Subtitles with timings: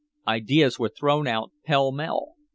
[0.27, 2.33] Ideas were thrown out pell mell.